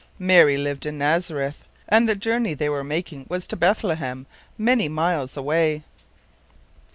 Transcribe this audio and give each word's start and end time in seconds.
Mary 0.17 0.57
lived 0.57 0.87
in 0.87 0.97
Nazareth, 0.97 1.63
and 1.87 2.09
the 2.09 2.15
journey 2.15 2.55
they 2.55 2.67
were 2.69 2.83
making 2.83 3.23
was 3.29 3.45
to 3.45 3.55
Bethlehem, 3.55 4.25
many 4.57 4.89
miles 4.89 5.37
away. 5.37 5.83